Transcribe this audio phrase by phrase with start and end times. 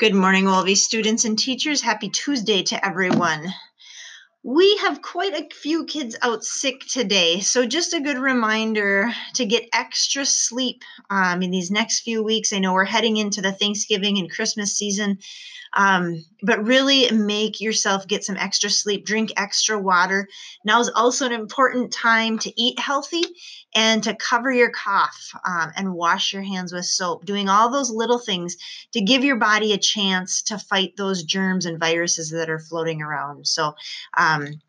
[0.00, 1.82] Good morning, all of these students and teachers.
[1.82, 3.52] Happy Tuesday to everyone.
[4.42, 9.44] We have quite a few kids out sick today, so just a good reminder to
[9.44, 12.50] get extra sleep um, in these next few weeks.
[12.50, 15.18] I know we're heading into the Thanksgiving and Christmas season,
[15.74, 20.26] um, but really make yourself get some extra sleep, drink extra water.
[20.64, 23.24] Now is also an important time to eat healthy
[23.74, 27.90] and to cover your cough um, and wash your hands with soap, doing all those
[27.90, 28.56] little things
[28.92, 33.00] to give your body a chance to fight those germs and viruses that are floating
[33.00, 33.46] around.
[33.46, 33.74] So,
[34.34, 34.60] um,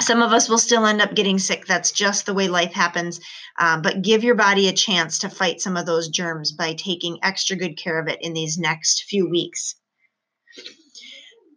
[0.00, 1.66] some of us will still end up getting sick.
[1.66, 3.20] That's just the way life happens.
[3.58, 7.18] Um, but give your body a chance to fight some of those germs by taking
[7.22, 9.76] extra good care of it in these next few weeks.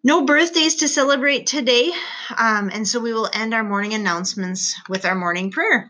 [0.03, 1.91] No birthdays to celebrate today.
[2.37, 5.89] Um, and so we will end our morning announcements with our morning prayer.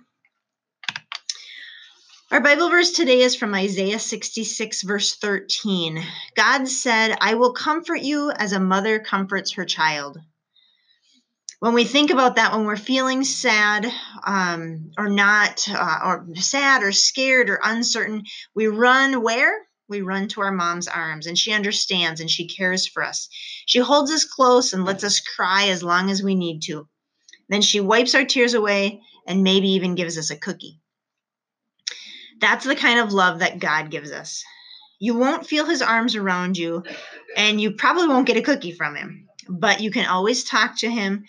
[2.32, 6.04] Our Bible verse today is from Isaiah 66, verse 13.
[6.36, 10.18] God said, I will comfort you as a mother comforts her child.
[11.60, 13.92] When we think about that, when we're feeling sad
[14.24, 19.68] um, or not, uh, or sad or scared or uncertain, we run where?
[19.90, 23.30] We run to our mom's arms, and she understands and she cares for us.
[23.66, 26.88] She holds us close and lets us cry as long as we need to.
[27.50, 30.80] Then she wipes our tears away and maybe even gives us a cookie.
[32.40, 34.44] That's the kind of love that God gives us.
[35.00, 36.84] You won't feel his arms around you,
[37.36, 40.90] and you probably won't get a cookie from him, but you can always talk to
[40.90, 41.26] him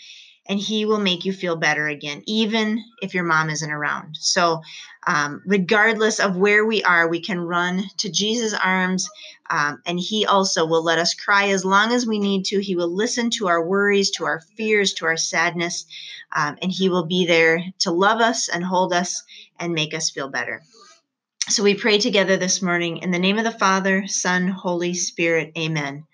[0.49, 4.17] and he will make you feel better again, even if your mom isn't around.
[4.19, 4.63] So,
[5.07, 9.09] um, regardless of where we are, we can run to Jesus' arms,
[9.51, 12.61] um, and he also will let us cry as long as we need to.
[12.61, 15.85] He will listen to our worries, to our fears, to our sadness,
[16.35, 19.23] um, and he will be there to love us and hold us
[19.61, 20.63] and make us feel better.
[21.49, 25.53] So we pray together this morning in the name of the Father, Son, Holy Spirit.
[25.57, 26.05] Amen.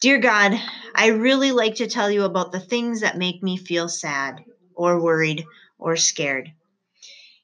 [0.00, 0.58] Dear God,
[0.94, 4.42] I really like to tell you about the things that make me feel sad
[4.74, 5.44] or worried
[5.78, 6.50] or scared.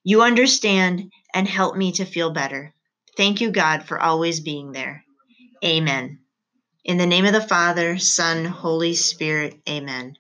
[0.03, 2.75] You understand and help me to feel better.
[3.14, 5.04] Thank you, God, for always being there.
[5.62, 6.20] Amen.
[6.82, 9.60] In the name of the Father, Son, Holy Spirit.
[9.69, 10.16] Amen.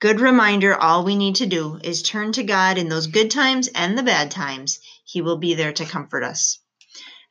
[0.00, 3.68] Good reminder all we need to do is turn to God in those good times
[3.74, 4.78] and the bad times.
[5.04, 6.60] He will be there to comfort us.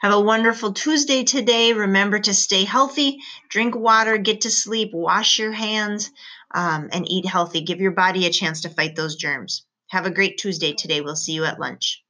[0.01, 1.73] Have a wonderful Tuesday today.
[1.73, 3.19] Remember to stay healthy,
[3.49, 6.09] drink water, get to sleep, wash your hands,
[6.55, 7.61] um, and eat healthy.
[7.61, 9.63] Give your body a chance to fight those germs.
[9.89, 11.01] Have a great Tuesday today.
[11.01, 12.03] We'll see you at lunch.